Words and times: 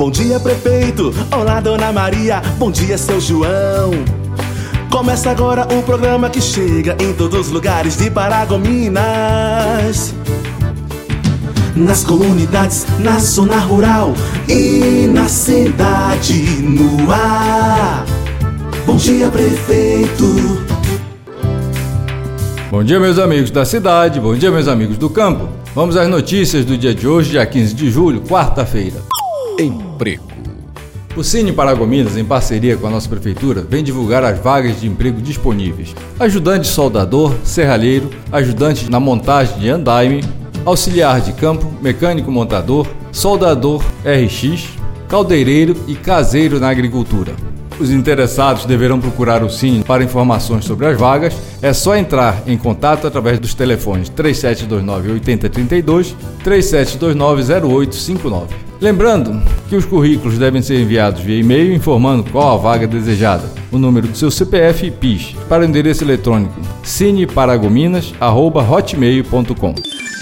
Bom 0.00 0.10
dia, 0.10 0.40
prefeito. 0.40 1.12
Olá, 1.30 1.60
dona 1.60 1.92
Maria. 1.92 2.40
Bom 2.58 2.70
dia, 2.70 2.96
seu 2.96 3.20
João. 3.20 3.90
Começa 4.90 5.30
agora 5.30 5.68
o 5.74 5.82
programa 5.82 6.30
que 6.30 6.40
chega 6.40 6.96
em 6.98 7.12
todos 7.12 7.38
os 7.38 7.52
lugares 7.52 7.98
de 7.98 8.10
Paragominas. 8.10 10.14
Nas 11.76 12.02
comunidades, 12.02 12.86
na 12.98 13.18
zona 13.18 13.58
rural 13.58 14.14
e 14.48 15.06
na 15.06 15.28
cidade, 15.28 16.62
no 16.62 17.12
ar. 17.12 18.06
Bom 18.86 18.96
dia, 18.96 19.28
prefeito. 19.28 20.64
Bom 22.70 22.82
dia, 22.82 22.98
meus 22.98 23.18
amigos 23.18 23.50
da 23.50 23.66
cidade, 23.66 24.18
bom 24.18 24.34
dia, 24.34 24.50
meus 24.50 24.66
amigos 24.66 24.96
do 24.96 25.10
campo. 25.10 25.46
Vamos 25.74 25.94
às 25.94 26.08
notícias 26.08 26.64
do 26.64 26.78
dia 26.78 26.94
de 26.94 27.06
hoje, 27.06 27.32
dia 27.32 27.44
15 27.44 27.74
de 27.74 27.90
julho, 27.90 28.22
quarta-feira. 28.22 29.02
Emprego. 29.58 30.24
O 31.16 31.24
Cine 31.24 31.52
Paragominas, 31.52 32.16
em 32.16 32.24
parceria 32.24 32.76
com 32.76 32.86
a 32.86 32.90
nossa 32.90 33.08
prefeitura, 33.08 33.66
vem 33.68 33.82
divulgar 33.82 34.22
as 34.22 34.38
vagas 34.38 34.80
de 34.80 34.86
emprego 34.86 35.20
disponíveis. 35.20 35.94
Ajudante 36.18 36.68
soldador, 36.68 37.34
serralheiro, 37.42 38.10
ajudante 38.30 38.88
na 38.88 39.00
montagem 39.00 39.58
de 39.58 39.68
andaime, 39.68 40.22
auxiliar 40.64 41.20
de 41.20 41.32
campo, 41.32 41.66
mecânico 41.82 42.30
montador, 42.30 42.86
soldador 43.10 43.82
RX, 44.04 44.68
caldeireiro 45.08 45.76
e 45.88 45.96
caseiro 45.96 46.60
na 46.60 46.70
agricultura. 46.70 47.34
Os 47.80 47.90
interessados 47.90 48.66
deverão 48.66 49.00
procurar 49.00 49.42
o 49.42 49.50
Cine 49.50 49.82
para 49.82 50.04
informações 50.04 50.64
sobre 50.64 50.86
as 50.86 50.98
vagas. 50.98 51.34
É 51.62 51.72
só 51.72 51.96
entrar 51.96 52.42
em 52.46 52.56
contato 52.56 53.06
através 53.06 53.38
dos 53.38 53.54
telefones 53.54 54.10
3729 54.10 55.12
8032, 55.12 56.14
3729 56.44 57.42
0859. 57.42 58.69
Lembrando 58.80 59.42
que 59.68 59.76
os 59.76 59.84
currículos 59.84 60.38
devem 60.38 60.62
ser 60.62 60.80
enviados 60.80 61.20
via 61.20 61.38
e-mail 61.38 61.74
informando 61.74 62.24
qual 62.24 62.54
a 62.54 62.56
vaga 62.56 62.86
desejada, 62.86 63.44
o 63.70 63.78
número 63.78 64.08
do 64.08 64.16
seu 64.16 64.30
CPF 64.30 64.86
e 64.86 64.90
PIS, 64.90 65.36
para 65.50 65.62
o 65.62 65.66
endereço 65.66 66.02
eletrônico 66.02 66.58
cineparagominas.hotmail.com. 66.82 69.74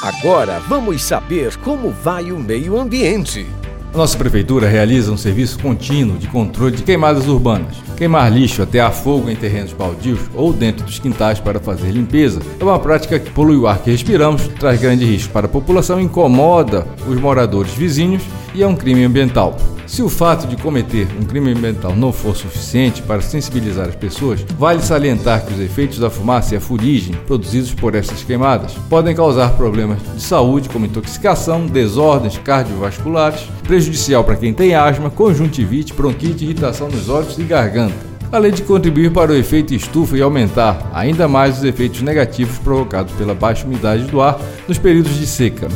Agora 0.03 0.61
vamos 0.69 1.03
saber 1.03 1.57
como 1.59 1.91
vai 1.91 2.33
o 2.33 2.41
meio 2.41 2.81
ambiente. 2.81 3.47
A 3.95 3.97
nossa 3.97 4.19
prefeitura 4.19 4.69
realiza 4.69 5.13
um 5.13 5.17
serviço 5.17 5.61
contínuo 5.61 6.19
de 6.19 6.27
controle 6.27 6.75
de 6.77 6.83
queimadas 6.83 7.29
urbanas. 7.29 7.77
Queimar 7.97 8.33
lixo 8.33 8.61
até 8.61 8.81
a 8.81 8.91
fogo 8.91 9.31
em 9.31 9.37
terrenos 9.37 9.73
baldios 9.73 10.19
ou 10.35 10.53
dentro 10.53 10.85
dos 10.85 10.99
quintais 10.99 11.39
para 11.39 11.61
fazer 11.61 11.93
limpeza 11.93 12.41
é 12.59 12.65
uma 12.65 12.79
prática 12.79 13.21
que 13.21 13.31
polui 13.31 13.57
o 13.57 13.69
ar 13.69 13.79
que 13.79 13.91
respiramos, 13.91 14.49
traz 14.59 14.81
grande 14.81 15.05
risco 15.05 15.33
para 15.33 15.47
a 15.47 15.49
população, 15.49 16.01
incomoda 16.01 16.85
os 17.09 17.21
moradores 17.21 17.73
vizinhos 17.73 18.23
e 18.55 18.63
é 18.63 18.67
um 18.67 18.77
crime 18.77 19.05
ambiental. 19.05 19.57
Se 19.87 20.03
o 20.03 20.09
fato 20.09 20.47
de 20.47 20.57
cometer 20.57 21.09
um 21.19 21.25
crime 21.25 21.53
ambiental 21.53 21.97
não 21.97 22.13
for 22.13 22.37
suficiente 22.37 23.01
para 23.01 23.23
sensibilizar 23.23 23.89
as 23.89 23.95
pessoas, 23.95 24.45
vale 24.59 24.83
salientar 24.83 25.47
que 25.47 25.55
os 25.55 25.61
efeitos 25.61 25.99
da 25.99 26.11
fumaça 26.11 26.55
e 26.55 26.59
a 26.59 26.61
fuligem 26.61 27.15
produzidos 27.27 27.73
por 27.73 27.95
essas 27.95 28.23
queimadas 28.23 28.75
podem 28.91 29.15
causar 29.15 29.57
problemas 29.57 29.99
de 30.15 30.23
saúde 30.23 30.69
como 30.69 30.85
intoxicação, 30.85 31.67
desordens 31.67 32.37
cardiovasculares, 32.37 33.41
prejudicial 33.63 34.23
para 34.23 34.37
quem 34.37 34.53
tem 34.53 34.75
asma, 34.75 35.09
conjuntivite, 35.09 35.95
bronquite, 35.95 36.45
irritação 36.45 36.89
nos 36.89 37.09
olhos 37.09 37.39
e 37.39 37.43
garganta 37.45 38.09
além 38.31 38.53
de 38.53 38.63
contribuir 38.63 39.11
para 39.11 39.33
o 39.33 39.35
efeito 39.35 39.75
estufa 39.75 40.17
e 40.17 40.23
aumentar 40.23 40.91
ainda 40.93 41.27
mais 41.27 41.59
os 41.59 41.65
efeitos 41.65 42.03
negativos 42.03 42.59
provocados 42.59 43.13
pela 43.15 43.35
baixa 43.35 43.67
umidade 43.67 44.05
do 44.05 44.21
ar 44.21 44.39
nos 44.67 44.79
períodos 44.79 45.19
de 45.19 45.27
seca. 45.27 45.69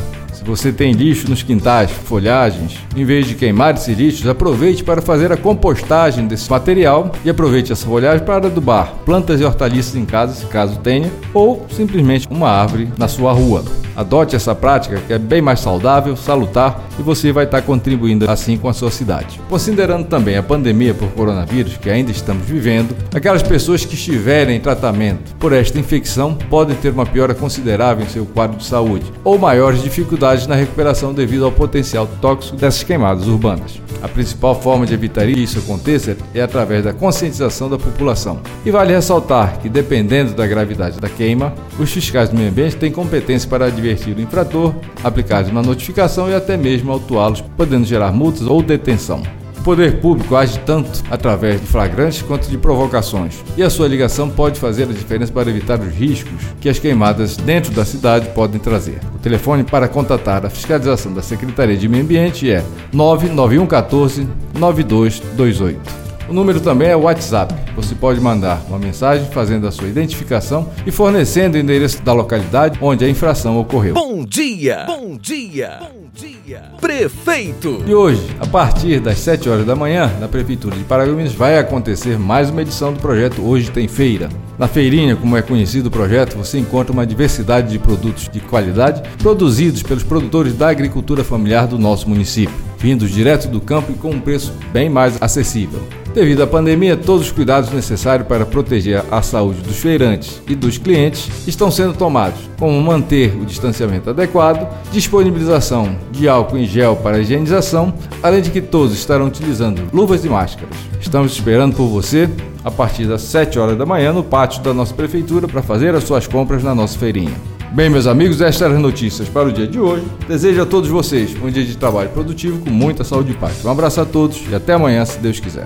Se 0.43 0.49
você 0.49 0.73
tem 0.73 0.91
lixo 0.91 1.29
nos 1.29 1.41
quintais, 1.41 1.89
folhagens, 1.89 2.77
em 2.97 3.05
vez 3.05 3.25
de 3.25 3.33
queimar 3.33 3.75
esses 3.75 3.97
lixos, 3.97 4.27
aproveite 4.27 4.83
para 4.83 5.01
fazer 5.01 5.31
a 5.31 5.37
compostagem 5.37 6.27
desse 6.27 6.51
material 6.51 7.13
e 7.23 7.29
aproveite 7.29 7.71
essa 7.71 7.85
folhagem 7.85 8.25
para 8.25 8.47
adubar 8.47 8.93
plantas 9.05 9.39
e 9.39 9.45
hortaliças 9.45 9.95
em 9.95 10.03
casa, 10.03 10.33
se 10.33 10.45
caso 10.47 10.79
tenha, 10.79 11.09
ou 11.33 11.65
simplesmente 11.71 12.27
uma 12.29 12.49
árvore 12.49 12.91
na 12.97 13.07
sua 13.07 13.31
rua. 13.31 13.63
Adote 13.95 14.35
essa 14.35 14.55
prática 14.55 14.99
que 15.05 15.13
é 15.13 15.19
bem 15.19 15.41
mais 15.41 15.59
saudável, 15.59 16.15
salutar 16.15 16.81
e 16.99 17.01
você 17.01 17.31
vai 17.31 17.45
estar 17.45 17.61
contribuindo 17.61 18.29
assim 18.29 18.57
com 18.57 18.67
a 18.67 18.73
sua 18.73 18.91
cidade. 18.91 19.39
Considerando 19.49 20.05
também 20.07 20.37
a 20.37 20.43
pandemia 20.43 20.93
por 20.93 21.09
coronavírus 21.09 21.77
que 21.77 21.89
ainda 21.89 22.11
estamos 22.11 22.45
vivendo, 22.45 22.95
aquelas 23.13 23.43
pessoas 23.43 23.85
que 23.85 23.95
estiverem 23.95 24.57
em 24.57 24.61
tratamento 24.61 25.35
por 25.35 25.53
esta 25.53 25.79
infecção 25.79 26.35
podem 26.49 26.75
ter 26.75 26.89
uma 26.89 27.05
piora 27.05 27.35
considerável 27.35 28.05
em 28.05 28.09
seu 28.09 28.25
quadro 28.25 28.57
de 28.57 28.65
saúde 28.65 29.11
ou 29.23 29.37
maiores 29.37 29.81
dificuldades 29.81 30.47
na 30.47 30.55
recuperação 30.55 31.13
devido 31.13 31.45
ao 31.45 31.51
potencial 31.51 32.07
tóxico 32.21 32.57
dessas 32.57 32.83
queimadas 32.83 33.27
urbanas. 33.27 33.83
A 34.03 34.07
principal 34.09 34.53
forma 34.59 34.85
de 34.85 34.93
evitar 34.93 35.25
que 35.25 35.39
isso 35.39 35.59
aconteça 35.59 36.17
é 36.33 36.41
através 36.41 36.83
da 36.83 36.91
conscientização 36.91 37.69
da 37.69 37.77
população. 37.77 38.41
E 38.65 38.69
vale 38.69 38.93
ressaltar 38.93 39.59
que, 39.59 39.69
dependendo 39.69 40.33
da 40.33 40.45
gravidade 40.45 40.99
da 40.99 41.07
queima, 41.07 41.53
os 41.79 41.89
fiscais 41.89 42.27
do 42.27 42.35
meio 42.35 42.49
ambiente 42.49 42.75
têm 42.75 42.91
competência 42.91 43.49
para 43.49 43.69
advertir 43.83 44.15
o 44.15 44.21
infrator, 44.21 44.73
aplicar 45.03 45.43
uma 45.45 45.61
notificação 45.61 46.29
e 46.29 46.33
até 46.33 46.55
mesmo 46.55 46.91
autuá-los, 46.91 47.41
podendo 47.41 47.85
gerar 47.85 48.11
multas 48.13 48.47
ou 48.47 48.61
detenção. 48.63 49.21
O 49.59 49.63
poder 49.63 50.01
público 50.01 50.35
age 50.35 50.59
tanto 50.65 51.03
através 51.09 51.61
de 51.61 51.67
flagrantes 51.67 52.21
quanto 52.21 52.49
de 52.49 52.57
provocações, 52.57 53.41
e 53.55 53.63
a 53.63 53.69
sua 53.69 53.87
ligação 53.87 54.29
pode 54.29 54.59
fazer 54.59 54.83
a 54.83 54.93
diferença 54.93 55.31
para 55.31 55.49
evitar 55.49 55.79
os 55.79 55.93
riscos 55.93 56.33
que 56.59 56.67
as 56.67 56.79
queimadas 56.79 57.37
dentro 57.37 57.71
da 57.71 57.85
cidade 57.85 58.27
podem 58.29 58.59
trazer. 58.59 58.99
O 59.15 59.19
telefone 59.19 59.63
para 59.63 59.87
contatar 59.87 60.45
a 60.45 60.49
fiscalização 60.49 61.13
da 61.13 61.21
Secretaria 61.21 61.77
de 61.77 61.87
Meio 61.87 62.03
Ambiente 62.03 62.51
é 62.51 62.63
99114 62.91 64.27
9228. 64.59 65.79
O 66.27 66.33
número 66.33 66.59
também 66.59 66.89
é 66.89 66.95
WhatsApp. 66.95 67.62
Você 67.75 67.95
pode 67.95 68.21
mandar 68.21 68.63
uma 68.67 68.77
mensagem 68.77 69.25
fazendo 69.31 69.67
a 69.67 69.71
sua 69.71 69.87
identificação 69.87 70.69
e 70.85 70.91
fornecendo 70.91 71.57
o 71.57 71.59
endereço 71.59 72.01
da 72.03 72.13
localidade 72.13 72.77
onde 72.81 73.03
a 73.03 73.09
infração 73.09 73.59
ocorreu. 73.59 73.95
Bom 73.95 74.23
dia! 74.23 74.85
Bom 74.85 75.17
dia! 75.17 75.79
Bom 75.81 76.07
dia! 76.13 76.63
Prefeito! 76.79 77.83
E 77.87 77.93
hoje, 77.93 78.21
a 78.39 78.45
partir 78.45 78.99
das 78.99 79.17
7 79.19 79.49
horas 79.49 79.65
da 79.65 79.75
manhã, 79.75 80.11
na 80.19 80.27
Prefeitura 80.27 80.75
de 80.75 80.83
Paragominas, 80.83 81.33
vai 81.33 81.57
acontecer 81.57 82.19
mais 82.19 82.51
uma 82.51 82.61
edição 82.61 82.93
do 82.93 82.99
projeto 82.99 83.41
Hoje 83.41 83.71
Tem 83.71 83.87
Feira. 83.87 84.29
Na 84.59 84.67
feirinha, 84.67 85.15
como 85.15 85.35
é 85.35 85.41
conhecido 85.41 85.87
o 85.87 85.91
projeto, 85.91 86.37
você 86.37 86.59
encontra 86.59 86.93
uma 86.93 87.07
diversidade 87.07 87.71
de 87.71 87.79
produtos 87.79 88.29
de 88.29 88.39
qualidade 88.39 89.01
produzidos 89.17 89.81
pelos 89.81 90.03
produtores 90.03 90.53
da 90.53 90.69
agricultura 90.69 91.23
familiar 91.23 91.65
do 91.65 91.79
nosso 91.79 92.07
município, 92.07 92.55
vindos 92.77 93.09
direto 93.09 93.47
do 93.47 93.59
campo 93.59 93.91
e 93.91 93.95
com 93.95 94.11
um 94.11 94.19
preço 94.19 94.53
bem 94.71 94.89
mais 94.89 95.19
acessível. 95.19 95.81
Devido 96.13 96.43
à 96.43 96.47
pandemia, 96.47 96.95
todos 96.95 97.25
os 97.25 97.31
cuidados 97.31 97.71
necessários 97.71 98.27
para 98.27 98.45
proteger 98.45 99.03
a 99.09 99.23
saúde 99.23 99.61
dos 99.61 99.77
feirantes 99.77 100.43
e 100.47 100.53
dos 100.53 100.77
clientes 100.77 101.47
estão 101.47 101.71
sendo 101.71 101.95
tomados, 101.95 102.39
como 102.59 102.79
manter 102.79 103.35
o 103.35 103.43
distanciamento 103.43 104.11
adequado, 104.11 104.67
disponibilização 104.91 105.95
de 106.11 106.29
álcool 106.29 106.59
em 106.59 106.65
gel 106.65 106.95
para 106.95 107.17
higienização, 107.17 107.91
além 108.21 108.43
de 108.43 108.51
que 108.51 108.61
todos 108.61 108.93
estarão 108.93 109.25
utilizando 109.25 109.89
luvas 109.91 110.23
e 110.23 110.29
máscaras. 110.29 110.75
Estamos 111.01 111.31
esperando 111.31 111.75
por 111.75 111.87
você 111.87 112.29
a 112.63 112.69
partir 112.69 113.07
das 113.07 113.23
7 113.23 113.57
horas 113.57 113.75
da 113.75 113.85
manhã 113.85 114.13
no 114.13 114.23
pátio 114.23 114.61
da 114.61 114.71
nossa 114.71 114.93
prefeitura 114.93 115.47
para 115.47 115.63
fazer 115.63 115.95
as 115.95 116.03
suas 116.03 116.27
compras 116.27 116.61
na 116.61 116.75
nossa 116.75 116.97
feirinha. 116.97 117.33
Bem, 117.71 117.89
meus 117.89 118.05
amigos, 118.05 118.39
estas 118.39 118.61
eram 118.61 118.75
as 118.75 118.81
notícias 118.83 119.27
para 119.27 119.47
o 119.47 119.51
dia 119.51 119.65
de 119.65 119.79
hoje. 119.79 120.05
Desejo 120.27 120.61
a 120.61 120.65
todos 120.67 120.91
vocês 120.91 121.35
um 121.43 121.49
dia 121.49 121.65
de 121.65 121.75
trabalho 121.75 122.09
produtivo 122.09 122.59
com 122.59 122.69
muita 122.69 123.03
saúde 123.03 123.31
e 123.31 123.35
paz. 123.35 123.65
Um 123.65 123.71
abraço 123.71 123.99
a 123.99 124.05
todos 124.05 124.43
e 124.47 124.53
até 124.53 124.73
amanhã, 124.73 125.03
se 125.03 125.17
Deus 125.17 125.39
quiser. 125.39 125.65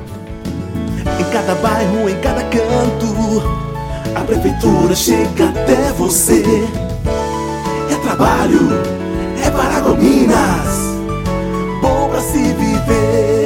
Cada 1.37 1.53
bairro, 1.53 2.09
em 2.09 2.19
cada 2.19 2.41
canto, 2.45 3.43
a 4.15 4.21
prefeitura 4.21 4.95
chega 4.95 5.49
até 5.49 5.91
você. 5.91 6.43
É 7.91 7.95
trabalho, 8.01 8.59
é 9.45 9.51
Paragominas, 9.51 10.97
bom 11.79 12.09
pra 12.09 12.21
se 12.21 12.39
viver. 12.39 13.36